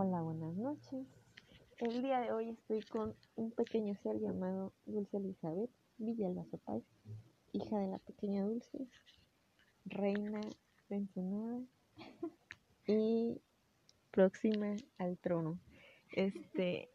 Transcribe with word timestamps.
Hola, 0.00 0.22
buenas 0.22 0.54
noches. 0.54 1.08
El 1.78 2.02
día 2.02 2.20
de 2.20 2.30
hoy 2.30 2.50
estoy 2.50 2.82
con 2.82 3.16
un 3.34 3.50
pequeño 3.50 3.96
ser 3.96 4.20
llamado 4.20 4.72
Dulce 4.86 5.16
Elizabeth 5.16 5.72
Villalbazo 5.96 6.56
Páez, 6.58 6.84
hija 7.52 7.78
de 7.78 7.88
la 7.88 7.98
pequeña 7.98 8.44
Dulce, 8.44 8.86
reina 9.86 10.40
de 10.88 10.96
Ensenada 10.96 11.60
y 12.86 13.40
próxima 14.12 14.76
al 14.98 15.18
trono. 15.18 15.58
Este, 16.12 16.92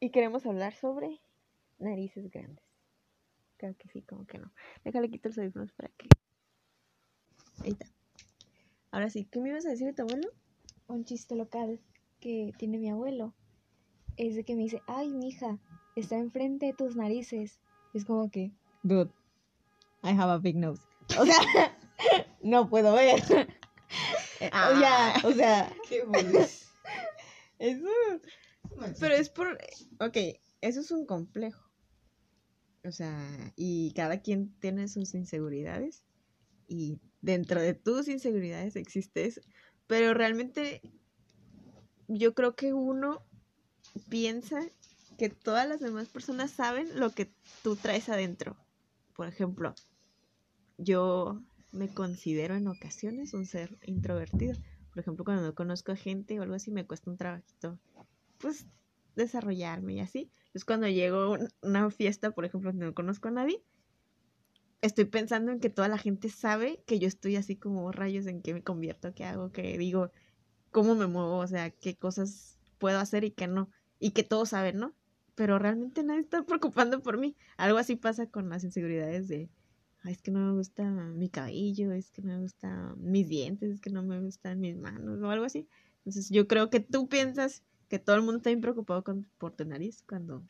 y 0.00 0.10
queremos 0.10 0.44
hablar 0.46 0.74
sobre 0.74 1.20
narices 1.78 2.32
grandes. 2.32 2.64
Creo 3.58 3.76
que 3.76 3.86
sí, 3.90 4.02
como 4.02 4.26
que 4.26 4.38
no. 4.38 4.52
Déjale 4.84 5.08
quitar 5.08 5.30
los 5.30 5.38
audífonos 5.38 5.70
para 5.74 5.88
que. 5.90 6.08
Ahí 7.62 7.70
está. 7.70 7.86
Ahora 8.90 9.08
sí, 9.08 9.24
¿qué 9.26 9.38
me 9.38 9.50
ibas 9.50 9.66
a 9.66 9.70
decir 9.70 9.86
de 9.86 9.92
tu 9.92 10.02
abuelo? 10.02 10.32
Un 10.90 11.04
chiste 11.04 11.36
local 11.36 11.80
que 12.20 12.52
tiene 12.58 12.78
mi 12.78 12.90
abuelo 12.90 13.34
es 14.16 14.34
de 14.34 14.44
que 14.44 14.54
me 14.54 14.62
dice, 14.62 14.82
ay, 14.86 15.08
mi 15.08 15.28
hija, 15.28 15.58
está 15.96 16.16
enfrente 16.18 16.66
de 16.66 16.72
tus 16.74 16.96
narices. 16.96 17.60
Es 17.94 18.04
como 18.04 18.30
que, 18.30 18.52
dude, 18.82 19.10
I 20.02 20.10
have 20.10 20.32
a 20.32 20.38
big 20.38 20.56
nose. 20.56 20.82
O 21.18 21.24
sea, 21.24 21.38
no 22.42 22.68
puedo 22.68 22.94
ver. 22.94 23.22
O 24.40 24.78
sea, 24.78 25.14
o 25.24 25.32
sea. 25.32 25.72
Qué. 25.88 26.02
Eso. 27.58 27.86
Pero 28.98 29.14
es 29.14 29.28
por. 29.28 29.58
Ok, 30.00 30.16
eso 30.62 30.80
es 30.80 30.90
un 30.90 31.04
complejo. 31.04 31.70
O 32.84 32.90
sea, 32.90 33.52
y 33.56 33.92
cada 33.92 34.22
quien 34.22 34.58
tiene 34.60 34.88
sus 34.88 35.14
inseguridades. 35.14 36.04
Y 36.68 37.00
dentro 37.20 37.60
de 37.60 37.74
tus 37.74 38.08
inseguridades 38.08 38.76
existe 38.76 39.26
eso. 39.26 39.42
Pero 39.90 40.14
realmente 40.14 40.80
yo 42.06 42.32
creo 42.32 42.54
que 42.54 42.72
uno 42.72 43.26
piensa 44.08 44.60
que 45.18 45.30
todas 45.30 45.68
las 45.68 45.80
demás 45.80 46.06
personas 46.06 46.52
saben 46.52 47.00
lo 47.00 47.10
que 47.10 47.32
tú 47.64 47.74
traes 47.74 48.08
adentro. 48.08 48.56
Por 49.16 49.26
ejemplo, 49.26 49.74
yo 50.78 51.42
me 51.72 51.92
considero 51.92 52.54
en 52.54 52.68
ocasiones 52.68 53.34
un 53.34 53.46
ser 53.46 53.80
introvertido. 53.82 54.54
Por 54.90 55.00
ejemplo, 55.00 55.24
cuando 55.24 55.42
no 55.42 55.56
conozco 55.56 55.90
a 55.90 55.96
gente 55.96 56.38
o 56.38 56.44
algo 56.44 56.54
así, 56.54 56.70
me 56.70 56.86
cuesta 56.86 57.10
un 57.10 57.16
trabajito, 57.16 57.76
pues, 58.38 58.66
desarrollarme 59.16 59.94
y 59.94 60.00
así. 60.00 60.30
Entonces, 60.42 60.64
cuando 60.66 60.86
llego 60.86 61.34
a 61.34 61.38
una 61.62 61.90
fiesta, 61.90 62.30
por 62.30 62.44
ejemplo, 62.44 62.70
donde 62.70 62.86
no 62.86 62.94
conozco 62.94 63.26
a 63.26 63.32
nadie, 63.32 63.60
estoy 64.82 65.04
pensando 65.04 65.52
en 65.52 65.60
que 65.60 65.70
toda 65.70 65.88
la 65.88 65.98
gente 65.98 66.28
sabe 66.28 66.82
que 66.86 66.98
yo 66.98 67.08
estoy 67.08 67.36
así 67.36 67.56
como 67.56 67.92
rayos 67.92 68.26
en 68.26 68.42
qué 68.42 68.54
me 68.54 68.62
convierto, 68.62 69.14
qué 69.14 69.24
hago, 69.24 69.52
qué 69.52 69.76
digo, 69.78 70.10
cómo 70.70 70.94
me 70.94 71.06
muevo, 71.06 71.38
o 71.38 71.46
sea, 71.46 71.70
qué 71.70 71.96
cosas 71.96 72.58
puedo 72.78 72.98
hacer 72.98 73.24
y 73.24 73.30
qué 73.30 73.46
no. 73.46 73.70
Y 73.98 74.12
que 74.12 74.22
todos 74.22 74.50
saben, 74.50 74.78
¿no? 74.78 74.94
Pero 75.34 75.58
realmente 75.58 76.02
nadie 76.02 76.20
está 76.20 76.42
preocupando 76.46 77.02
por 77.02 77.18
mí. 77.18 77.36
Algo 77.56 77.78
así 77.78 77.96
pasa 77.96 78.26
con 78.26 78.48
las 78.48 78.64
inseguridades 78.64 79.28
de, 79.28 79.50
es 80.04 80.22
que 80.22 80.30
no 80.30 80.40
me 80.40 80.52
gusta 80.52 80.84
mi 80.90 81.28
cabello, 81.28 81.92
es 81.92 82.10
que 82.10 82.22
no 82.22 82.34
me 82.34 82.40
gustan 82.40 82.94
mis 82.98 83.28
dientes, 83.28 83.70
es 83.70 83.80
que 83.80 83.90
no 83.90 84.02
me 84.02 84.20
gustan 84.20 84.60
mis 84.60 84.76
manos 84.76 85.20
o 85.22 85.30
algo 85.30 85.44
así. 85.44 85.68
Entonces 85.98 86.30
yo 86.30 86.48
creo 86.48 86.70
que 86.70 86.80
tú 86.80 87.08
piensas 87.08 87.62
que 87.88 87.98
todo 87.98 88.16
el 88.16 88.22
mundo 88.22 88.38
está 88.38 88.50
bien 88.50 88.60
preocupado 88.60 89.04
con, 89.04 89.28
por 89.36 89.52
tu 89.52 89.64
nariz 89.64 90.02
cuando 90.08 90.42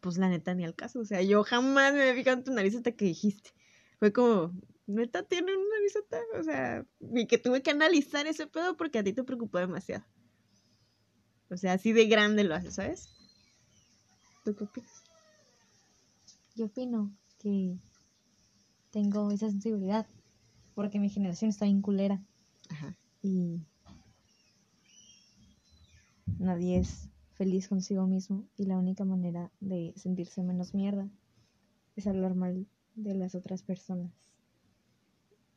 pues 0.00 0.18
la 0.18 0.28
neta 0.28 0.54
ni 0.54 0.64
al 0.64 0.74
caso. 0.74 1.00
O 1.00 1.04
sea, 1.04 1.22
yo 1.22 1.42
jamás 1.44 1.92
me 1.92 2.02
había 2.02 2.14
fijado 2.14 2.38
en 2.38 2.44
tu 2.44 2.52
nariz 2.52 2.74
hasta 2.76 2.92
que 2.92 3.04
dijiste. 3.04 3.50
Fue 3.98 4.12
como, 4.12 4.52
neta 4.86 5.22
tiene 5.22 5.56
una 5.56 5.76
narizota. 5.76 6.20
O 6.38 6.42
sea, 6.42 6.86
ni 7.00 7.26
que 7.26 7.38
tuve 7.38 7.62
que 7.62 7.70
analizar 7.70 8.26
ese 8.26 8.46
pedo 8.46 8.76
porque 8.76 8.98
a 8.98 9.04
ti 9.04 9.12
te 9.12 9.24
preocupó 9.24 9.58
demasiado. 9.58 10.04
O 11.50 11.56
sea, 11.56 11.72
así 11.72 11.92
de 11.92 12.06
grande 12.06 12.44
lo 12.44 12.54
haces, 12.54 12.74
¿sabes? 12.74 13.08
¿Tú 14.44 14.54
qué 14.54 14.64
opinas? 14.64 15.08
yo 16.58 16.66
opino 16.66 17.16
que 17.38 17.78
tengo 18.90 19.30
esa 19.30 19.48
sensibilidad 19.48 20.06
porque 20.74 20.98
mi 20.98 21.08
generación 21.08 21.50
está 21.50 21.66
bien 21.66 21.82
culera 21.82 22.20
Ajá. 22.68 22.96
y 23.22 23.60
nadie 26.38 26.78
es 26.78 27.08
feliz 27.38 27.68
consigo 27.68 28.06
mismo 28.06 28.48
y 28.56 28.66
la 28.66 28.76
única 28.76 29.04
manera 29.04 29.50
de 29.60 29.92
sentirse 29.96 30.42
menos 30.42 30.74
mierda 30.74 31.08
es 31.96 32.06
hablar 32.08 32.34
mal 32.34 32.66
de 32.96 33.14
las 33.14 33.34
otras 33.36 33.62
personas. 33.62 34.12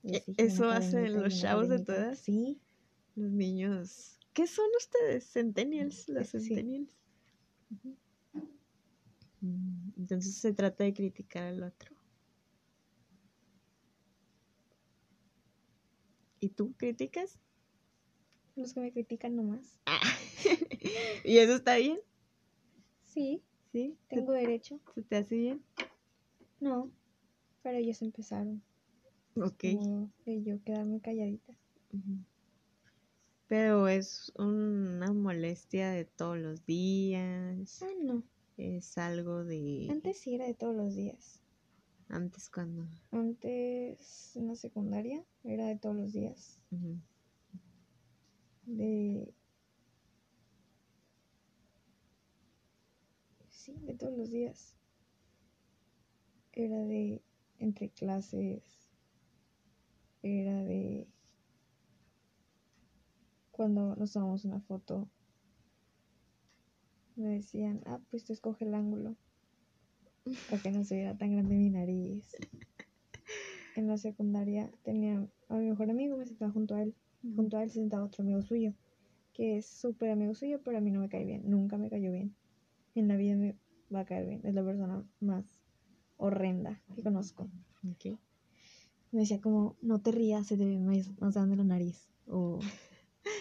E- 0.03 0.23
¿Eso 0.37 0.69
cadenita 0.69 1.19
los 1.19 1.39
chavos 1.39 1.69
de 1.69 1.75
edad? 1.77 2.13
Sí, 2.15 2.61
Los 3.15 3.31
niños. 3.31 4.17
¿Qué 4.33 4.47
son 4.47 4.65
ustedes? 4.77 5.25
Centennials, 5.33 6.07
los 6.07 6.27
Sí. 6.29 6.39
centennials. 6.39 6.95
Mm, 9.41 9.89
Entonces 9.97 10.35
se 10.35 10.53
trata 10.53 10.83
de 10.83 10.93
criticar 10.93 11.43
al 11.47 11.63
otro. 11.63 11.93
¿Y 16.39 16.49
tú 16.49 16.73
criticas? 16.77 17.39
Los 18.55 18.73
que 18.73 18.79
me 18.81 18.91
critican 18.91 19.35
nomás. 19.35 19.79
¿Y 21.23 21.37
eso 21.37 21.55
está 21.55 21.75
bien? 21.77 21.99
Sí, 23.05 23.41
¿Sí? 23.71 23.95
¿Se- 24.09 24.15
tengo 24.15 24.31
derecho. 24.33 24.79
¿Se 24.95 25.01
te 25.01 25.15
hace 25.17 25.35
bien? 25.35 25.63
No, 26.59 26.91
pero 27.63 27.77
ellos 27.77 28.01
empezaron. 28.01 28.61
Ok. 29.35 29.63
Como 29.79 30.11
de 30.25 30.43
yo 30.43 30.61
quedarme 30.63 30.99
calladita. 31.01 31.53
Pero 33.47 33.87
es 33.87 34.31
una 34.37 35.11
molestia 35.13 35.91
de 35.91 36.05
todos 36.05 36.37
los 36.37 36.65
días. 36.65 37.81
Ah, 37.81 37.87
no. 38.03 38.23
Es 38.57 38.97
algo 38.97 39.43
de 39.43 39.87
Antes 39.89 40.19
sí 40.19 40.35
era 40.35 40.45
de 40.45 40.53
todos 40.53 40.75
los 40.75 40.95
días. 40.95 41.41
antes 42.09 42.49
cuando. 42.49 42.85
Antes 43.11 44.35
en 44.35 44.47
la 44.47 44.55
secundaria 44.55 45.23
era 45.43 45.65
de 45.67 45.77
todos 45.77 45.95
los 45.95 46.13
días. 46.13 46.59
Ujú. 46.71 46.97
De. 48.65 49.33
Sí, 53.49 53.75
de 53.81 53.93
todos 53.93 54.17
los 54.17 54.31
días. 54.31 54.75
Era 56.53 56.83
de 56.85 57.21
entre 57.59 57.89
clases. 57.89 58.89
Era 60.23 60.63
de. 60.63 61.07
Cuando 63.51 63.95
nos 63.95 64.13
tomamos 64.13 64.45
una 64.45 64.59
foto. 64.61 65.09
Me 67.15 67.29
decían, 67.29 67.81
ah, 67.85 67.99
pues 68.09 68.23
tú 68.23 68.33
escoge 68.33 68.65
el 68.65 68.73
ángulo. 68.73 69.15
Para 70.49 70.61
que 70.61 70.71
no 70.71 70.83
se 70.83 70.95
viera 70.95 71.17
tan 71.17 71.31
grande 71.33 71.55
mi 71.55 71.69
nariz. 71.69 72.35
En 73.75 73.87
la 73.87 73.97
secundaria 73.97 74.69
tenía 74.83 75.25
a 75.47 75.55
mi 75.55 75.69
mejor 75.69 75.89
amigo, 75.89 76.17
me 76.17 76.25
sentaba 76.25 76.51
junto 76.51 76.75
a 76.75 76.81
él. 76.81 76.93
Junto 77.23 77.57
a 77.57 77.63
él 77.63 77.69
se 77.69 77.79
sentaba 77.79 78.05
otro 78.05 78.23
amigo 78.23 78.41
suyo, 78.41 78.73
que 79.33 79.57
es 79.57 79.65
súper 79.65 80.09
amigo 80.09 80.33
suyo, 80.33 80.59
pero 80.63 80.77
a 80.77 80.81
mí 80.81 80.91
no 80.91 80.99
me 80.99 81.09
cae 81.09 81.25
bien. 81.25 81.43
Nunca 81.49 81.77
me 81.77 81.89
cayó 81.89 82.11
bien. 82.11 82.35
En 82.95 83.07
la 83.07 83.15
vida 83.15 83.35
me 83.35 83.55
va 83.93 84.01
a 84.01 84.05
caer 84.05 84.27
bien. 84.27 84.41
Es 84.43 84.53
la 84.53 84.63
persona 84.63 85.03
más 85.19 85.45
horrenda 86.17 86.81
que 86.95 87.03
conozco. 87.03 87.47
Me 89.11 89.19
decía 89.21 89.39
como, 89.41 89.75
no 89.81 89.99
te 89.99 90.11
rías, 90.11 90.47
se 90.47 90.57
te 90.57 90.65
ve 90.65 90.77
más, 90.79 91.09
más 91.19 91.33
grande 91.35 91.55
la 91.57 91.63
nariz. 91.63 92.09
O, 92.27 92.59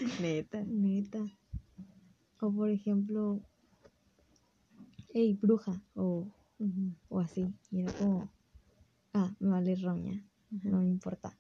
Neta. 0.20 0.64
neta. 0.64 1.18
O 2.40 2.50
por 2.50 2.70
ejemplo, 2.70 3.40
hey, 5.12 5.38
bruja. 5.40 5.80
O, 5.94 6.26
Ujú. 6.58 6.92
o 7.08 7.20
así. 7.20 7.46
Y 7.70 7.80
era 7.80 7.92
como, 7.98 8.28
ah, 9.14 9.30
me 9.40 9.48
vale 9.48 9.76
roña. 9.76 10.22
No 10.50 10.80
me 10.80 10.88
importa. 10.88 11.36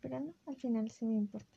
Pero 0.00 0.20
no, 0.20 0.32
al 0.46 0.56
final 0.56 0.90
sí 0.90 1.04
me 1.04 1.16
importa. 1.16 1.48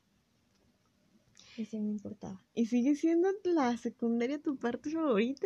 Y 1.59 1.65
sí 1.65 1.77
me 1.77 1.91
importaba. 1.91 2.41
¿Y 2.55 2.67
sigue 2.67 2.95
siendo 2.95 3.27
la 3.43 3.75
secundaria 3.75 4.41
tu 4.41 4.55
parte 4.55 4.91
favorita? 4.91 5.45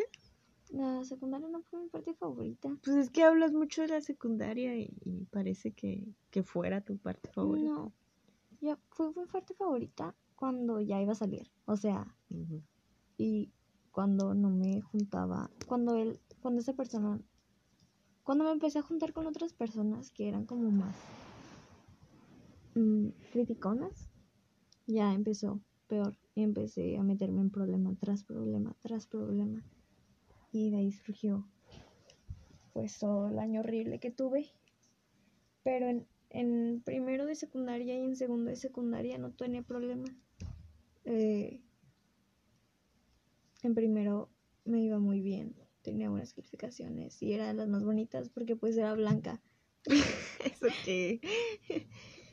La 0.69 1.03
secundaria 1.05 1.47
no 1.47 1.63
fue 1.63 1.81
mi 1.81 1.89
parte 1.89 2.13
favorita. 2.13 2.77
Pues 2.83 2.97
es 2.97 3.09
que 3.09 3.23
hablas 3.23 3.51
mucho 3.51 3.81
de 3.81 3.87
la 3.87 3.99
secundaria 3.99 4.77
y, 4.77 4.95
y 5.03 5.25
parece 5.31 5.71
que, 5.71 6.05
que 6.29 6.43
fuera 6.43 6.81
tu 6.81 6.99
parte 6.99 7.31
favorita. 7.31 7.67
No. 7.67 7.93
Ya 8.61 8.77
fue 8.91 9.07
mi 9.15 9.25
parte 9.25 9.55
favorita 9.55 10.13
cuando 10.35 10.79
ya 10.81 11.01
iba 11.01 11.13
a 11.13 11.15
salir. 11.15 11.49
O 11.65 11.77
sea, 11.77 12.15
y 13.17 13.51
cuando 13.91 14.35
no 14.35 14.51
me 14.51 14.81
juntaba, 14.81 15.49
cuando 15.65 15.95
él, 15.95 16.19
cuando 16.43 16.61
esa 16.61 16.73
persona, 16.73 17.19
cuando 18.21 18.43
me 18.43 18.51
empecé 18.51 18.77
a 18.77 18.83
juntar 18.83 19.13
con 19.13 19.25
otras 19.25 19.51
personas 19.53 20.11
que 20.11 20.27
eran 20.29 20.45
como 20.45 20.69
más 20.69 20.95
mm, 22.75 23.07
criticonas, 23.31 24.11
ya 24.85 25.11
empezó 25.11 25.59
peor 25.87 26.17
y 26.35 26.43
empecé 26.43 26.97
a 26.97 27.03
meterme 27.03 27.41
en 27.41 27.49
problema 27.49 27.95
tras 27.99 28.23
problema 28.23 28.75
tras 28.81 29.07
problema 29.07 29.63
y 30.51 30.69
de 30.69 30.77
ahí 30.77 30.91
surgió 30.91 31.45
pues 32.73 32.97
todo 32.99 33.27
el 33.27 33.39
año 33.39 33.61
horrible 33.61 33.99
que 33.99 34.11
tuve, 34.11 34.51
pero 35.63 35.87
en, 35.87 36.07
en 36.31 36.81
primero 36.83 37.25
de 37.25 37.35
secundaria 37.35 37.95
y 37.95 38.03
en 38.03 38.15
segundo 38.15 38.49
de 38.49 38.55
secundaria 38.55 39.17
no 39.17 39.31
tenía 39.31 39.61
problema. 39.61 40.05
Eh, 41.05 41.61
en 43.61 43.75
primero 43.75 44.29
me 44.65 44.81
iba 44.81 44.99
muy 44.99 45.21
bien, 45.21 45.55
tenía 45.83 46.09
buenas 46.09 46.33
calificaciones 46.33 47.21
y 47.21 47.33
era 47.33 47.47
de 47.47 47.53
las 47.53 47.67
más 47.67 47.83
bonitas 47.83 48.29
porque 48.29 48.55
pues 48.55 48.75
era 48.75 48.93
blanca. 48.93 49.39
Eso 49.85 50.67
que. 50.83 51.21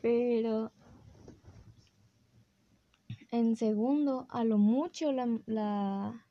Pero 0.02 0.72
en 3.30 3.56
segundo, 3.56 4.26
a 4.30 4.44
lo 4.44 4.58
mucho, 4.58 5.12
la, 5.12 5.26
la, 5.46 6.26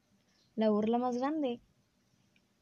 la 0.56 0.70
burla 0.70 0.98
más 0.98 1.18
grande 1.18 1.62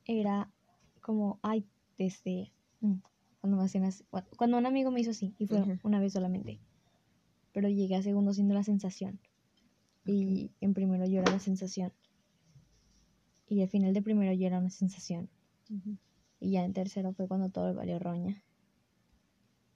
era 0.05 0.53
como, 1.01 1.39
ay, 1.43 1.69
desde, 1.97 2.53
mm, 2.79 2.95
cuando 3.39 3.57
me 3.57 3.63
hacían 3.63 3.85
así- 3.85 4.05
cua- 4.11 4.27
cuando 4.37 4.57
un 4.57 4.65
amigo 4.65 4.91
me 4.91 5.01
hizo 5.01 5.11
así, 5.11 5.35
y 5.39 5.47
fue 5.47 5.59
una 5.83 5.99
vez 5.99 6.13
solamente, 6.13 6.59
pero 7.51 7.69
llegué 7.69 7.95
a 7.95 8.01
segundo 8.01 8.33
siendo 8.33 8.53
la 8.53 8.63
sensación, 8.63 9.19
y 10.05 10.51
en 10.61 10.73
primero 10.73 11.05
yo 11.05 11.19
era 11.19 11.29
la 11.29 11.39
sensación, 11.39 11.93
y 13.47 13.61
al 13.61 13.69
final 13.69 13.93
de 13.93 14.01
primero 14.01 14.33
yo 14.33 14.47
era 14.47 14.59
una 14.59 14.69
sensación, 14.69 15.29
y 16.39 16.51
ya 16.51 16.63
en 16.63 16.73
tercero 16.73 17.13
fue 17.13 17.27
cuando 17.27 17.49
todo 17.49 17.73
valió 17.73 17.99
roña, 17.99 18.43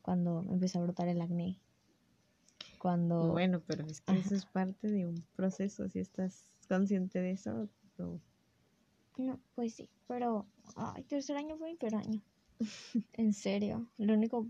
cuando 0.01 0.41
empezó 0.41 0.79
a 0.79 0.83
brotar 0.83 1.07
el 1.07 1.21
acné, 1.21 1.61
cuando... 2.81 3.27
Bueno, 3.31 3.61
pero 3.67 3.85
es 3.85 4.01
que 4.01 4.17
eso 4.17 4.33
es 4.33 4.47
parte 4.47 4.89
de 4.89 5.05
un 5.05 5.23
proceso. 5.35 5.87
Si 5.87 5.99
estás 5.99 6.51
consciente 6.67 7.19
de 7.19 7.31
eso, 7.31 7.69
no. 7.99 8.19
No, 9.17 9.39
pues 9.53 9.75
sí, 9.75 9.87
pero 10.07 10.47
ay, 10.75 11.03
tercer 11.03 11.37
año 11.37 11.57
fue 11.57 11.69
mi 11.69 11.75
peor 11.75 11.95
año. 11.95 12.23
en 13.13 13.33
serio, 13.33 13.87
lo 13.99 14.15
único, 14.15 14.47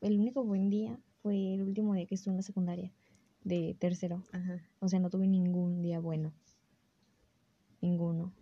el 0.00 0.18
único 0.18 0.42
buen 0.42 0.68
día 0.68 0.98
fue 1.22 1.54
el 1.54 1.62
último 1.62 1.94
día 1.94 2.06
que 2.06 2.16
estuve 2.16 2.32
en 2.32 2.38
la 2.38 2.42
secundaria 2.42 2.90
de 3.44 3.76
tercero. 3.78 4.24
Ajá. 4.32 4.60
O 4.80 4.88
sea, 4.88 4.98
no 4.98 5.08
tuve 5.08 5.28
ningún 5.28 5.80
día 5.80 6.00
bueno. 6.00 6.32
Ninguno. 7.80 8.32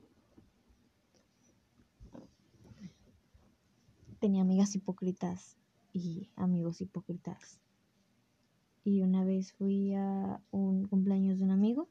Tenía 4.21 4.41
amigas 4.41 4.75
hipócritas 4.75 5.59
y 5.93 6.31
amigos 6.35 6.81
hipócritas. 6.81 7.61
Y 8.89 9.03
una 9.03 9.23
vez 9.23 9.53
fui 9.53 9.93
a 9.93 10.41
un 10.51 10.89
cumpleaños 10.89 11.39
de 11.39 11.45
un 11.45 11.51
amigo 11.51 11.91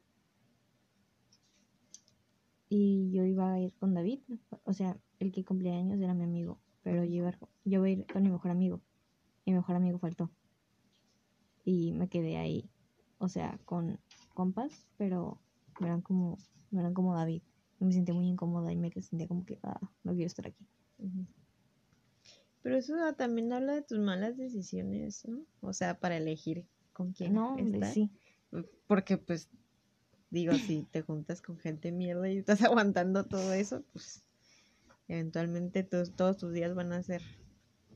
y 2.69 3.11
yo 3.11 3.23
iba 3.23 3.53
a 3.53 3.59
ir 3.59 3.75
con 3.75 3.93
David, 3.93 4.21
o 4.63 4.73
sea, 4.73 4.97
el 5.19 5.31
que 5.31 5.45
cumplía 5.45 5.77
años 5.77 6.01
era 6.01 6.15
mi 6.15 6.23
amigo, 6.23 6.59
pero 6.81 7.03
yo 7.03 7.17
iba, 7.17 7.37
yo 7.65 7.85
iba 7.85 7.85
a 7.85 7.89
ir 7.89 8.07
con 8.11 8.23
mi 8.23 8.31
mejor 8.31 8.49
amigo. 8.49 8.81
Mi 9.45 9.53
mejor 9.53 9.75
amigo 9.75 9.99
faltó. 9.99 10.31
Y 11.63 11.91
me 11.91 12.09
quedé 12.09 12.37
ahí, 12.37 12.67
o 13.19 13.29
sea, 13.29 13.59
con 13.65 13.99
compas, 14.33 14.87
pero 14.97 15.39
no 15.79 15.85
eran 15.85 16.01
como, 16.01 16.39
eran 16.71 16.95
como 16.95 17.13
David. 17.13 17.43
Me 17.77 17.93
sentí 17.93 18.11
muy 18.11 18.27
incómoda 18.27 18.73
y 18.73 18.75
me 18.75 18.89
sentía 19.03 19.27
como 19.27 19.45
que, 19.45 19.59
ah, 19.61 19.79
no 20.03 20.13
quiero 20.13 20.25
estar 20.25 20.47
aquí. 20.47 20.65
Pero 22.63 22.75
eso 22.75 22.95
también 23.15 23.53
habla 23.53 23.73
de 23.73 23.83
tus 23.83 23.99
malas 23.99 24.35
decisiones, 24.35 25.27
¿no? 25.27 25.45
O 25.61 25.73
sea, 25.73 25.99
para 25.99 26.17
elegir 26.17 26.65
con 26.97 27.13
quién 27.13 27.33
No, 27.35 27.53
hombre, 27.53 27.75
estar. 27.77 27.93
sí. 27.93 28.09
Porque, 28.87 29.17
pues, 29.17 29.49
digo, 30.31 30.53
si 30.55 30.83
te 30.91 31.01
juntas 31.03 31.41
con 31.43 31.57
gente 31.59 31.91
mierda 31.91 32.27
y 32.29 32.37
estás 32.37 32.59
aguantando 32.71 33.23
todo 33.25 33.53
eso, 33.53 33.83
pues, 33.93 34.23
eventualmente 35.07 35.83
tus- 35.83 36.15
todos 36.15 36.37
tus 36.37 36.51
días 36.53 36.73
van 36.73 36.91
a 36.93 37.03
ser 37.03 37.21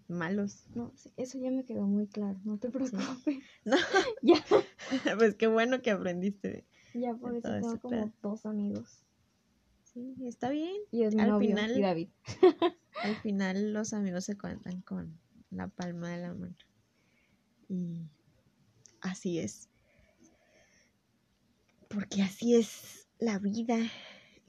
malos. 0.08 0.66
No, 0.76 0.94
eso 1.18 1.40
ya 1.40 1.50
me 1.52 1.66
quedó 1.66 1.88
muy 1.88 2.08
claro, 2.08 2.40
no 2.44 2.58
te 2.60 2.70
preocupes. 2.70 3.00
No. 3.66 3.76
Ya, 4.22 5.16
pues 5.18 5.36
qué 5.36 5.48
bueno 5.48 5.82
que 5.82 5.90
aprendiste. 5.92 6.66
ya 6.94 7.14
por 7.16 7.36
eso 7.36 7.50
tengo 7.50 7.80
como 7.80 8.14
dos 8.22 8.46
amigos. 8.46 9.04
Sí, 9.84 10.16
está 10.26 10.50
bien. 10.50 10.76
Y 10.92 11.04
es 11.04 11.16
mi 11.16 11.22
Al 11.22 11.30
novio 11.30 11.50
final- 11.50 11.78
y 11.78 11.82
David. 11.82 12.10
Al 13.04 13.16
final 13.18 13.74
los 13.74 13.94
amigos 13.94 14.26
se 14.26 14.38
cuentan 14.38 14.82
con 14.82 15.18
la 15.50 15.68
palma 15.70 16.10
de 16.12 16.18
la 16.22 16.34
mano. 16.34 16.56
Y 17.70 18.10
así 19.02 19.40
es. 19.40 19.70
Porque 21.90 22.22
así 22.22 22.56
es 22.56 23.08
la 23.20 23.40
vida. 23.40 23.78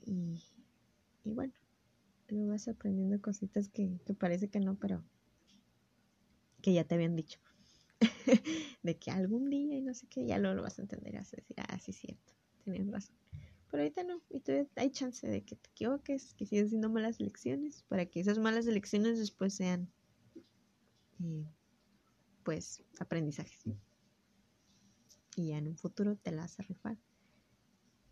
Y, 0.04 0.42
y 1.24 1.32
bueno, 1.32 1.52
luego 2.28 2.52
vas 2.52 2.68
aprendiendo 2.68 3.20
cositas 3.20 3.68
que, 3.68 4.00
que 4.06 4.14
parece 4.14 4.48
que 4.48 4.60
no, 4.60 4.76
pero 4.76 5.04
que 6.62 6.72
ya 6.72 6.84
te 6.84 6.94
habían 6.94 7.16
dicho. 7.16 7.40
de 8.82 8.98
que 8.98 9.10
algún 9.10 9.50
día 9.50 9.76
y 9.76 9.80
no 9.82 9.94
sé 9.94 10.06
qué, 10.08 10.26
ya 10.26 10.38
luego 10.38 10.56
lo 10.56 10.62
vas 10.62 10.78
a 10.78 10.82
entender 10.82 11.14
vas 11.14 11.32
a 11.32 11.36
decir, 11.36 11.56
ah, 11.58 11.78
sí, 11.78 11.90
es 11.90 11.98
cierto, 11.98 12.32
tenías 12.64 12.86
razón. 12.90 13.16
Pero 13.70 13.82
ahorita 13.82 14.04
no, 14.04 14.20
y 14.28 14.40
todavía 14.40 14.68
hay 14.76 14.90
chance 14.90 15.26
de 15.26 15.42
que 15.44 15.56
te 15.56 15.70
equivoques, 15.70 16.34
que 16.34 16.46
sigas 16.46 16.66
haciendo 16.66 16.90
malas 16.90 17.20
elecciones, 17.20 17.84
para 17.88 18.06
que 18.06 18.20
esas 18.20 18.38
malas 18.38 18.66
elecciones 18.66 19.18
después 19.18 19.54
sean, 19.54 19.90
eh, 21.22 21.44
pues, 22.42 22.82
aprendizajes. 22.98 23.64
Y 25.36 25.48
ya 25.48 25.58
en 25.58 25.68
un 25.68 25.76
futuro 25.76 26.16
te 26.16 26.30
la 26.32 26.42
vas 26.42 26.58
a 26.58 26.62
rifar. 26.62 26.96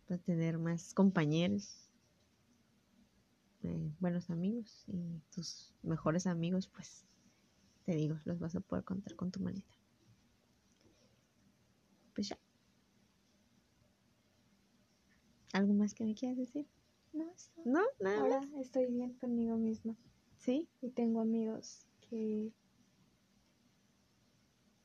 Vas 0.08 0.20
a 0.20 0.22
tener 0.22 0.58
más 0.58 0.94
compañeros, 0.94 1.88
eh, 3.62 3.93
buenos 4.00 4.31
amigos, 4.31 4.84
y 4.88 5.20
tus 5.34 5.75
mejores 5.82 6.26
amigos, 6.26 6.69
pues, 6.69 7.05
te 7.84 7.94
digo, 7.94 8.17
los 8.25 8.38
vas 8.38 8.56
a 8.56 8.61
poder 8.61 8.84
contar 8.84 9.14
con 9.17 9.31
tu 9.31 9.40
manita. 9.40 9.75
Pues 12.14 12.28
ya. 12.28 12.38
¿Algo 15.52 15.75
más 15.75 15.94
que 15.94 16.05
me 16.05 16.14
quieras 16.14 16.38
decir? 16.38 16.67
No, 17.12 17.32
No, 17.64 17.82
nada 17.99 18.20
ahora 18.20 18.40
estoy 18.61 18.87
bien 18.87 19.14
conmigo 19.14 19.56
misma. 19.56 19.96
Sí. 20.38 20.69
Y 20.81 20.90
tengo 20.90 21.20
amigos 21.20 21.87
que 22.08 22.52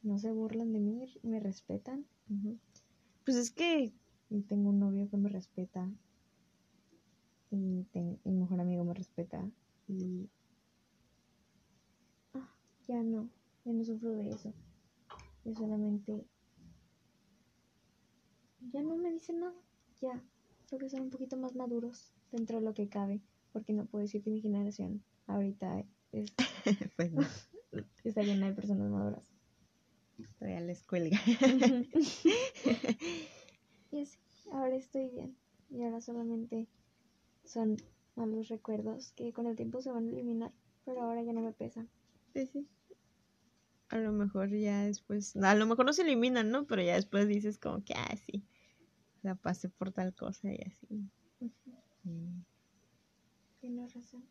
no 0.06 0.20
se 0.20 0.32
burlan 0.32 0.72
de 0.72 0.80
mí, 0.80 1.20
me 1.24 1.40
respetan. 1.40 2.06
Pues 3.26 3.38
es 3.38 3.52
que, 3.52 3.92
tengo 4.48 4.70
un 4.70 4.80
novio 4.80 5.10
que 5.10 5.18
me 5.18 5.30
respeta. 5.30 5.92
Y 7.50 7.88
mi 8.24 8.32
mejor 8.32 8.62
amigo 8.62 8.84
me 8.84 8.94
respeta. 8.94 9.50
Y. 9.88 10.30
Ah, 12.34 12.50
ya 12.88 13.02
no. 13.02 13.30
Ya 13.64 13.74
no 13.74 13.84
sufro 13.84 14.12
de 14.12 14.30
eso. 14.30 14.54
Yo 15.44 15.56
solamente. 15.56 16.26
Ya 18.72 18.84
no 18.84 18.96
me 18.98 19.12
dicen 19.12 19.40
nada. 19.40 19.56
Ya. 20.02 20.24
Creo 20.68 20.80
que 20.80 20.90
son 20.90 21.02
un 21.02 21.10
poquito 21.10 21.38
más 21.38 21.56
maduros 21.56 22.14
dentro 22.32 22.60
de 22.60 22.66
lo 22.66 22.74
que 22.74 22.90
cabe. 22.90 23.22
Porque 23.54 23.74
no 23.74 23.86
puedo 23.86 24.04
decir 24.04 24.22
que 24.22 24.30
mi 24.30 24.42
generación 24.42 25.04
ahorita 25.28 25.84
es, 26.12 26.34
pues 26.98 27.12
está 28.04 28.22
llena 28.22 28.48
de 28.48 28.54
personas 28.54 28.90
maduras. 28.92 29.35
Todavía 30.46 30.62
les 30.62 30.84
cuelga. 30.84 31.20
y 33.92 34.02
así, 34.02 34.20
ahora 34.52 34.76
estoy 34.76 35.10
bien. 35.10 35.36
Y 35.72 35.84
ahora 35.84 36.02
solamente 36.02 36.68
son 37.44 37.78
malos 38.16 38.50
recuerdos 38.50 39.12
que 39.14 39.34
con 39.34 39.48
el 39.48 39.56
tiempo 39.56 39.82
se 39.82 39.90
van 39.92 40.08
a 40.08 40.12
eliminar, 40.12 40.52
pero 40.86 41.02
ahora 41.02 41.24
ya 41.24 41.34
no 41.34 41.42
me 41.42 41.52
pesan. 41.52 41.90
Sí, 42.34 42.46
sí. 42.46 42.68
A 43.90 43.98
lo 43.98 44.12
mejor 44.12 44.50
ya 44.50 44.84
después, 44.84 45.36
a 45.36 45.56
lo 45.56 45.66
mejor 45.66 45.86
no 45.86 45.94
se 45.94 46.04
eliminan, 46.04 46.52
¿no? 46.52 46.68
Pero 46.68 46.84
ya 46.84 46.94
después 46.96 47.28
dices 47.28 47.58
como 47.58 47.84
que, 47.84 47.94
ah, 47.96 48.16
sí, 48.26 48.46
sea, 49.22 49.36
pasé 49.36 49.70
por 49.70 49.92
tal 49.92 50.14
cosa 50.14 50.52
y 50.52 50.60
así. 50.62 51.10
Y 51.40 51.52
Tienes 53.60 53.94
razón. 53.96 54.24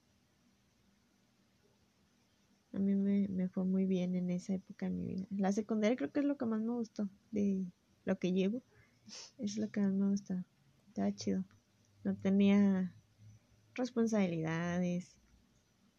A 2.74 2.78
mí 2.78 2.94
me, 2.94 3.28
me 3.28 3.48
fue 3.48 3.64
muy 3.64 3.86
bien 3.86 4.16
en 4.16 4.30
esa 4.30 4.54
época 4.54 4.86
de 4.86 4.92
mi 4.92 5.06
vida. 5.06 5.26
La 5.30 5.52
secundaria 5.52 5.96
creo 5.96 6.10
que 6.10 6.20
es 6.20 6.26
lo 6.26 6.36
que 6.36 6.46
más 6.46 6.60
me 6.60 6.72
gustó 6.72 7.08
de 7.30 7.64
lo 8.04 8.18
que 8.18 8.32
llevo. 8.32 8.62
Es 9.38 9.56
lo 9.58 9.70
que 9.70 9.80
más 9.80 9.92
me 9.92 10.08
gustó. 10.08 10.34
Estaba 10.88 11.14
chido. 11.14 11.44
No 12.02 12.16
tenía 12.16 12.92
responsabilidades. 13.74 15.16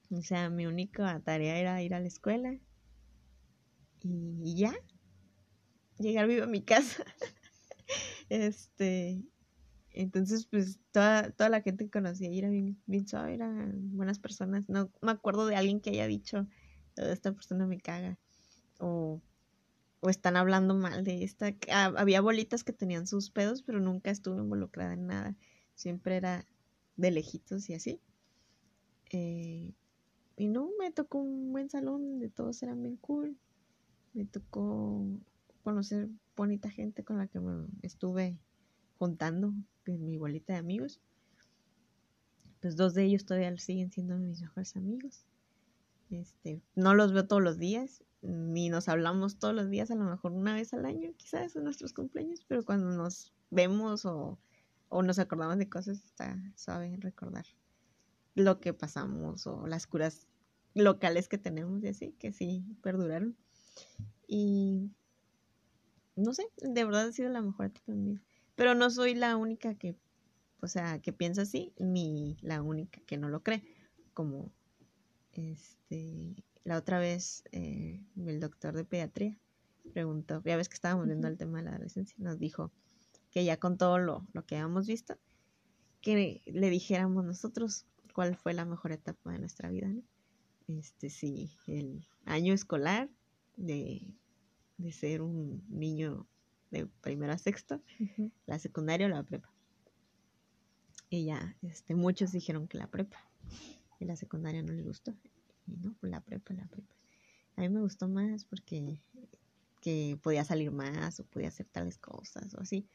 O 0.10 0.22
sea, 0.22 0.50
mi 0.50 0.66
única 0.66 1.20
tarea 1.22 1.58
era 1.58 1.82
ir 1.82 1.94
a 1.94 2.00
la 2.00 2.08
escuela. 2.08 2.58
Y, 4.02 4.56
ya. 4.56 4.74
Llegar 5.98 6.28
vivo 6.28 6.44
a 6.44 6.48
mi 6.48 6.62
casa. 6.62 7.04
este. 8.30 9.24
Entonces, 9.92 10.46
pues, 10.48 10.80
toda, 10.92 11.32
toda 11.32 11.50
la 11.50 11.62
gente 11.62 11.86
que 11.86 11.92
conocía 11.92 12.30
era 12.30 12.50
bien, 12.50 12.78
bien 12.86 13.08
suave, 13.08 13.34
eran 13.34 13.96
buenas 13.96 14.20
personas. 14.20 14.68
No 14.68 14.92
me 15.02 15.12
acuerdo 15.12 15.48
de 15.48 15.56
alguien 15.56 15.80
que 15.80 15.92
haya 15.92 16.06
dicho, 16.06 16.40
"Oh, 16.40 16.65
esta 16.98 17.32
persona 17.34 17.66
me 17.68 17.80
caga. 17.80 18.18
O, 18.80 19.22
o 20.02 20.10
están 20.10 20.38
hablando 20.38 20.76
mal 20.76 21.04
de 21.04 21.24
esta. 21.24 21.54
Ah, 21.72 21.94
Había 21.98 22.22
bolitas 22.22 22.64
que 22.64 22.74
tenían 22.74 23.08
sus 23.08 23.32
pedos, 23.32 23.64
pero 23.64 23.80
nunca 23.80 24.12
estuve 24.12 24.38
involucrada 24.38 24.94
en 24.94 25.08
nada. 25.08 25.36
Siempre 25.76 26.18
era 26.18 26.46
de 26.98 27.12
lejitos 27.12 27.70
y 27.70 27.74
así. 27.74 28.00
Eh, 29.12 29.74
y 30.38 30.48
no, 30.48 30.70
me 30.80 30.92
tocó 30.92 31.20
un 31.20 31.52
buen 31.52 31.70
salón 31.70 32.04
donde 32.04 32.30
todos 32.30 32.62
eran 32.64 32.82
bien 32.82 32.98
cool. 32.98 33.38
Me 34.14 34.26
tocó 34.26 35.06
conocer 35.64 36.10
bonita 36.36 36.70
gente 36.70 37.04
con 37.04 37.18
la 37.18 37.28
que 37.28 37.40
me 37.40 37.68
estuve 37.82 38.38
juntando 38.98 39.54
en 39.86 40.06
mi 40.06 40.18
bolita 40.18 40.54
de 40.54 40.60
amigos. 40.60 41.02
pues 42.62 42.76
dos 42.76 42.94
de 42.94 43.04
ellos 43.04 43.26
todavía 43.26 43.56
siguen 43.58 43.92
siendo 43.92 44.18
mis 44.18 44.42
mejores 44.42 44.76
amigos. 44.76 45.26
Este, 46.10 46.62
no 46.76 46.94
los 46.94 47.14
veo 47.14 47.28
todos 47.28 47.42
los 47.42 47.58
días, 47.58 48.04
ni 48.22 48.70
nos 48.70 48.88
hablamos 48.90 49.38
todos 49.38 49.54
los 49.54 49.70
días, 49.70 49.92
a 49.92 49.96
lo 49.96 50.06
mejor 50.06 50.32
una 50.32 50.54
vez 50.54 50.74
al 50.74 50.86
año, 50.86 51.12
quizás 51.18 51.56
en 51.56 51.64
nuestros 51.64 51.94
cumpleaños, 51.94 52.46
pero 52.48 52.64
cuando 52.64 52.90
nos 52.90 53.34
vemos 53.50 54.06
o, 54.06 54.40
o 54.90 55.04
nos 55.04 55.20
acordamos 55.20 55.58
de 55.58 55.70
cosas, 55.70 56.04
está 56.04 56.38
suave 56.56 56.98
recordar 57.00 57.46
lo 58.36 58.60
que 58.60 58.74
pasamos 58.74 59.48
o 59.48 59.66
las 59.66 59.88
curas 59.88 60.28
locales 60.74 61.28
que 61.28 61.38
tenemos 61.38 61.84
y 61.84 61.88
así, 61.88 62.12
que 62.20 62.32
sí 62.32 62.66
perduraron. 62.82 63.36
Y 64.28 64.92
no 66.16 66.34
sé, 66.34 66.48
de 66.58 66.84
verdad 66.84 67.08
ha 67.08 67.12
sido 67.12 67.30
la 67.30 67.42
mejor 67.42 67.68
etapa 67.68 67.92
de 67.92 67.98
mi. 67.98 68.20
Pero 68.56 68.76
no 68.76 68.90
soy 68.90 69.16
la 69.16 69.36
única 69.38 69.76
que, 69.76 69.98
o 70.62 70.68
sea, 70.68 71.00
que 71.00 71.14
piensa 71.14 71.44
así, 71.44 71.74
ni 71.78 72.38
la 72.42 72.62
única 72.62 73.02
que 73.06 73.18
no 73.18 73.30
lo 73.30 73.42
cree. 73.42 73.64
Como, 74.14 74.52
este, 75.36 76.36
la 76.64 76.78
otra 76.78 77.00
vez 77.00 77.44
eh, 77.52 78.02
el 78.18 78.40
doctor 78.40 78.76
de 78.76 78.86
pediatría 78.86 79.38
preguntó, 79.94 80.42
ya 80.44 80.58
ves 80.58 80.70
que 80.70 80.76
estábamos 80.76 81.08
viendo 81.08 81.28
el 81.28 81.38
tema 81.38 81.60
de 81.60 81.66
la 81.66 81.72
adolescencia, 81.72 82.16
nos 82.20 82.40
dijo 82.40 82.72
que 83.32 83.46
ya 83.46 83.58
con 83.58 83.78
todo 83.78 83.98
lo, 84.00 84.26
lo 84.34 84.46
que 84.46 84.56
habíamos 84.56 84.88
visto, 84.88 85.18
que 86.02 86.42
le 86.46 86.70
dijéramos 86.70 87.24
nosotros 87.26 87.86
cuál 88.14 88.36
fue 88.36 88.54
la 88.54 88.66
mejor 88.66 88.92
etapa 88.92 89.32
de 89.32 89.40
nuestra 89.40 89.70
vida, 89.70 89.88
¿no? 89.88 90.02
Este, 90.68 91.10
sí, 91.10 91.52
el 91.68 92.08
año 92.26 92.54
escolar 92.54 93.10
de 93.56 94.02
de 94.78 94.92
ser 94.92 95.22
un 95.22 95.64
niño 95.70 96.28
de 96.72 96.88
primero 97.02 97.34
a 97.34 97.38
sexto, 97.38 97.82
la 98.46 98.60
secundaria 98.60 99.08
o 99.08 99.10
la 99.10 99.24
prepa. 99.24 99.50
Y 101.10 101.26
ya, 101.26 101.56
este, 101.62 101.96
muchos 101.96 102.32
dijeron 102.32 102.68
que 102.68 102.78
la 102.78 102.88
prepa. 102.88 103.18
Y 104.00 104.06
la 104.06 104.16
secundaria 104.16 104.62
no 104.62 104.74
les 104.74 104.86
gustó. 104.86 105.16
Y 105.68 105.78
no, 105.78 105.96
pues 106.00 106.12
la 106.12 106.22
prepa, 106.22 106.54
la 106.54 106.68
prepa. 106.68 106.94
A 107.56 107.62
mí 107.62 107.70
me 107.70 107.82
gustó 107.82 108.08
más 108.08 108.46
porque 108.46 109.00
que 109.82 110.18
podía 110.22 110.44
salir 110.44 110.72
más 110.72 111.20
o 111.20 111.26
podía 111.26 111.50
hacer 111.50 111.68
tales 111.68 111.98
cosas 111.98 112.54
o 112.56 112.62
así. 112.62 112.88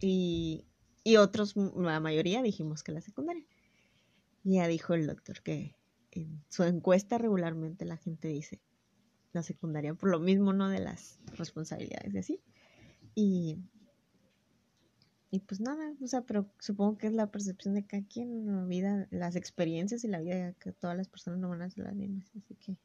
Y, 0.00 0.64
y 1.02 1.16
otros, 1.16 1.54
la 1.56 2.00
mayoría 2.00 2.42
dijimos 2.42 2.82
que 2.82 2.92
la 2.92 3.00
secundaria. 3.00 3.44
Ya 4.42 4.68
dijo 4.68 4.94
el 4.94 5.06
doctor 5.06 5.42
que 5.42 5.74
en 6.10 6.44
su 6.48 6.62
encuesta 6.64 7.18
regularmente 7.18 7.84
la 7.84 7.96
gente 7.96 8.28
dice 8.28 8.60
la 9.32 9.42
secundaria, 9.42 9.94
por 9.94 10.10
lo 10.10 10.20
mismo, 10.20 10.52
¿no? 10.52 10.68
De 10.68 10.78
las 10.78 11.18
responsabilidades 11.36 12.14
y 12.14 12.18
así. 12.18 12.40
Y, 13.14 13.58
y 15.34 15.40
pues 15.40 15.60
nada, 15.60 15.92
o 16.00 16.06
sea, 16.06 16.20
pero 16.20 16.48
supongo 16.60 16.96
que 16.96 17.08
es 17.08 17.12
la 17.12 17.32
percepción 17.32 17.74
de 17.74 17.84
cada 17.84 18.04
quien, 18.04 18.46
la 18.46 18.64
vida, 18.66 19.08
las 19.10 19.34
experiencias 19.34 20.04
y 20.04 20.08
la 20.08 20.20
vida 20.20 20.52
que 20.52 20.70
todas 20.70 20.96
las 20.96 21.08
personas 21.08 21.40
no 21.40 21.48
van 21.48 21.62
a 21.62 21.70
ser 21.70 21.82
las 21.82 21.94
mismas, 21.96 22.30
así 22.36 22.54
que 22.54 22.76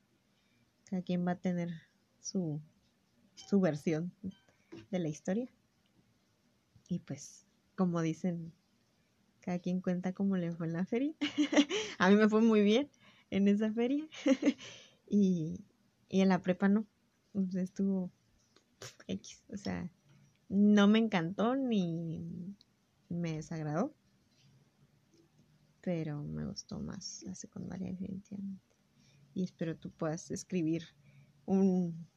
cada 0.85 1.03
quien 1.03 1.27
va 1.27 1.33
a 1.33 1.39
tener 1.39 1.69
su, 2.19 2.59
su 3.35 3.59
versión 3.59 4.11
de 4.89 4.97
la 4.97 5.09
historia. 5.09 5.47
Y 6.87 6.97
pues, 6.97 7.45
como 7.75 8.01
dicen, 8.01 8.51
cada 9.41 9.59
quien 9.59 9.79
cuenta 9.79 10.13
cómo 10.13 10.35
le 10.35 10.51
fue 10.51 10.65
en 10.65 10.73
la 10.73 10.87
feria. 10.87 11.13
a 11.99 12.09
mí 12.09 12.15
me 12.15 12.29
fue 12.29 12.41
muy 12.41 12.63
bien 12.63 12.89
en 13.29 13.47
esa 13.47 13.71
feria. 13.71 14.07
y, 15.07 15.63
y 16.07 16.21
en 16.21 16.29
la 16.29 16.41
prepa 16.41 16.67
no. 16.67 16.87
Entonces 17.35 17.65
estuvo 17.65 18.09
X. 19.05 19.43
O 19.49 19.57
sea, 19.57 19.91
no 20.49 20.87
me 20.87 20.99
encantó 20.99 21.55
ni 21.55 22.55
me 23.07 23.33
desagradó. 23.33 23.93
Pero 25.81 26.21
me 26.23 26.45
gustó 26.45 26.79
más 26.79 27.23
la 27.23 27.35
secundaria 27.35 27.89
definitivamente. 27.89 28.75
Y 29.33 29.43
espero 29.43 29.77
tú 29.77 29.91
puedas 29.91 30.29
escribir 30.31 30.83
un 31.45 32.07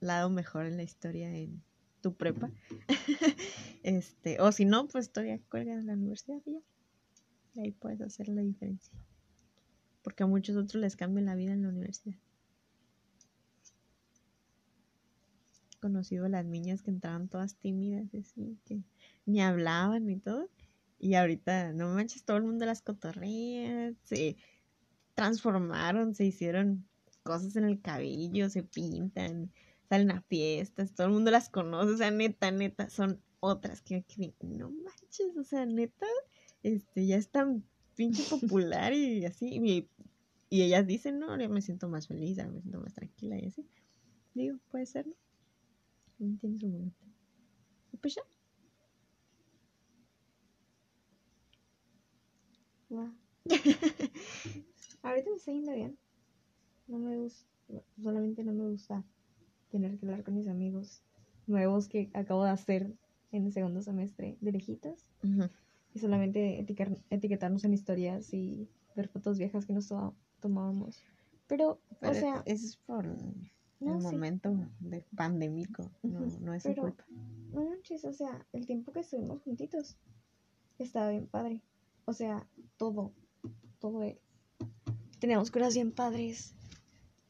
lado 0.00 0.30
mejor 0.30 0.66
en 0.66 0.76
la 0.76 0.82
historia 0.82 1.34
en 1.34 1.62
tu 2.00 2.14
prepa. 2.14 2.50
este, 3.82 4.40
o 4.40 4.52
si 4.52 4.64
no, 4.64 4.86
pues 4.86 5.10
todavía 5.10 5.40
cuelga 5.50 5.74
en 5.74 5.86
la 5.86 5.94
universidad 5.94 6.40
ya. 6.46 6.60
Y 7.54 7.60
ahí 7.60 7.72
puedes 7.72 8.00
hacer 8.02 8.28
la 8.28 8.42
diferencia. 8.42 8.94
Porque 10.02 10.22
a 10.22 10.26
muchos 10.26 10.56
otros 10.56 10.80
les 10.80 10.94
cambia 10.94 11.24
la 11.24 11.34
vida 11.34 11.52
en 11.52 11.62
la 11.62 11.70
universidad. 11.70 12.16
Conocido 15.76 16.26
a 16.26 16.28
las 16.28 16.44
niñas 16.44 16.82
que 16.82 16.90
entraban 16.90 17.28
todas 17.28 17.56
tímidas, 17.56 18.14
así, 18.14 18.58
que 18.64 18.80
ni 19.24 19.40
hablaban 19.40 20.06
ni 20.06 20.16
todo. 20.16 20.48
Y 20.98 21.14
ahorita, 21.14 21.72
no 21.72 21.94
manches, 21.94 22.24
todo 22.24 22.38
el 22.38 22.44
mundo 22.44 22.66
las 22.66 22.82
cotorrea, 22.82 23.92
se 24.02 24.36
transformaron, 25.14 26.14
se 26.14 26.24
hicieron 26.24 26.86
cosas 27.22 27.56
en 27.56 27.64
el 27.64 27.80
cabello, 27.80 28.48
se 28.48 28.62
pintan, 28.62 29.50
salen 29.88 30.10
a 30.10 30.22
fiestas, 30.22 30.94
todo 30.94 31.08
el 31.08 31.12
mundo 31.12 31.30
las 31.30 31.48
conoce, 31.48 31.92
o 31.92 31.96
sea, 31.96 32.10
neta, 32.10 32.50
neta, 32.50 32.88
son 32.88 33.20
otras 33.40 33.82
que, 33.82 34.04
no 34.40 34.70
manches, 34.70 35.36
o 35.36 35.44
sea, 35.44 35.66
neta, 35.66 36.06
este, 36.62 37.06
ya 37.06 37.16
es 37.16 37.30
tan 37.30 37.64
pinche 37.94 38.22
popular 38.30 38.92
y 38.92 39.24
así, 39.24 39.48
y, 39.48 39.88
y 40.48 40.62
ellas 40.62 40.86
dicen, 40.86 41.18
no, 41.18 41.38
yo 41.38 41.48
me 41.48 41.62
siento 41.62 41.88
más 41.88 42.06
feliz, 42.06 42.36
me 42.36 42.60
siento 42.60 42.80
más 42.80 42.94
tranquila 42.94 43.38
y 43.38 43.46
así. 43.46 43.66
Digo, 44.34 44.58
puede 44.70 44.86
ser, 44.86 45.06
¿no? 45.06 45.14
Tiene 46.16 46.58
su 46.58 46.68
momento. 46.68 47.04
Y 47.92 47.96
pues 47.96 48.14
ya. 48.14 48.22
Ahorita 55.02 55.30
me 55.30 55.36
está 55.36 55.52
yendo 55.52 55.72
bien. 55.72 55.98
No 56.88 56.98
me 56.98 57.16
gusta, 57.16 57.46
solamente 58.02 58.44
no 58.44 58.52
me 58.52 58.70
gusta 58.70 59.04
tener 59.70 59.98
que 59.98 60.06
hablar 60.06 60.24
con 60.24 60.34
mis 60.34 60.48
amigos 60.48 61.02
nuevos 61.46 61.88
que 61.88 62.10
acabo 62.14 62.44
de 62.44 62.50
hacer 62.50 62.94
en 63.32 63.46
el 63.46 63.52
segundo 63.52 63.82
semestre 63.82 64.36
de 64.40 64.52
lejitos. 64.52 65.06
Y 65.94 65.98
solamente 65.98 66.64
etiquetarnos 67.10 67.64
en 67.64 67.74
historias 67.74 68.32
y 68.32 68.68
ver 68.94 69.08
fotos 69.08 69.38
viejas 69.38 69.66
que 69.66 69.72
nos 69.72 69.92
tomábamos. 70.40 71.02
Pero, 71.46 71.80
o 72.02 72.14
sea. 72.14 72.42
Eso 72.44 72.66
es 72.66 72.76
por 72.76 73.06
no, 73.80 73.98
momento 73.98 74.54
de 74.80 75.02
pandémico, 75.14 75.90
no, 76.02 76.20
no 76.40 76.54
es 76.54 76.62
Pero, 76.62 76.82
culpa. 76.82 77.04
No 77.52 77.68
manches, 77.68 78.04
o 78.04 78.12
sea, 78.12 78.46
el 78.52 78.66
tiempo 78.66 78.92
que 78.92 79.00
estuvimos 79.00 79.42
juntitos 79.42 79.96
estaba 80.78 81.10
bien 81.10 81.26
padre. 81.26 81.62
O 82.04 82.12
sea, 82.12 82.46
todo, 82.76 83.12
todo. 83.78 84.02
Teníamos 85.18 85.50
cosas 85.50 85.74
bien 85.74 85.92
padres. 85.92 86.54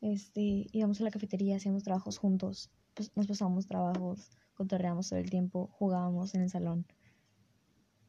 Este, 0.01 0.67
íbamos 0.73 1.01
a 1.01 1.05
la 1.05 1.11
cafetería, 1.11 1.57
hacíamos 1.57 1.83
trabajos 1.83 2.19
juntos, 2.19 2.71
pues 2.95 3.11
nos 3.17 3.27
pasábamos 3.27 3.67
trabajos, 3.67 4.31
cotorreábamos 4.55 5.09
todo 5.09 5.19
el 5.19 5.31
tiempo, 5.31 5.69
jugábamos 5.73 6.35
en 6.35 6.43
el 6.43 6.51
salón, 6.51 6.87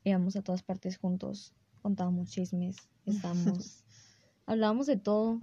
íbamos 0.04 0.36
a 0.36 0.42
todas 0.42 0.64
partes 0.64 0.98
juntos, 0.98 1.54
contábamos 1.82 2.30
chismes, 2.30 2.76
estábamos, 3.06 3.84
hablábamos 4.46 4.86
de 4.86 4.98
todo, 4.98 5.42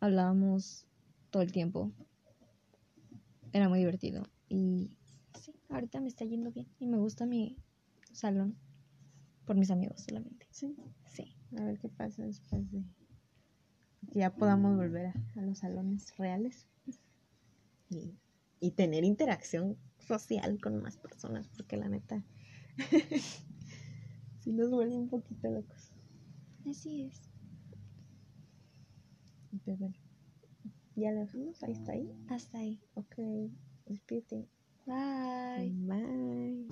hablábamos 0.00 0.86
todo 1.32 1.42
el 1.42 1.50
tiempo. 1.50 1.90
Era 3.52 3.68
muy 3.68 3.80
divertido. 3.80 4.22
Y 4.48 4.92
sí, 5.40 5.52
ahorita 5.70 6.00
me 6.00 6.08
está 6.08 6.24
yendo 6.24 6.52
bien. 6.52 6.68
Y 6.78 6.86
me 6.86 6.98
gusta 6.98 7.26
mi 7.26 7.58
salón. 8.12 8.56
Por 9.44 9.56
mis 9.56 9.72
amigos 9.72 10.02
solamente. 10.02 10.46
Sí. 10.52 10.76
Sí. 11.10 11.34
A 11.58 11.64
ver 11.64 11.80
qué 11.80 11.88
pasa 11.88 12.22
después 12.22 12.70
de 12.70 12.84
que 14.12 14.18
ya 14.18 14.34
podamos 14.34 14.76
volver 14.76 15.06
a, 15.06 15.42
los 15.42 15.58
salones 15.58 16.16
reales. 16.16 16.68
Y, 17.90 18.14
y 18.60 18.70
tener 18.70 19.04
interacción 19.04 19.76
social 19.98 20.60
con 20.60 20.80
más 20.82 20.96
personas. 20.98 21.48
Porque 21.48 21.76
la 21.76 21.88
neta. 21.88 22.22
sí 24.40 24.52
nos 24.52 24.70
vuelve 24.70 24.96
un 24.96 25.08
poquito 25.08 25.50
locos. 25.50 25.92
Así 26.66 27.02
es. 27.02 27.20
Pues 29.64 29.78
bueno. 29.78 30.01
¿Ya 30.94 31.10
lo 31.12 31.20
dejamos? 31.20 31.62
¿Ahí 31.62 31.72
está 31.72 31.92
ahí? 31.92 32.10
Hasta 32.28 32.58
ahí. 32.58 32.78
Ok, 32.94 33.14
despídete. 33.86 34.48
Bye. 34.86 35.70
Bye. 35.86 36.68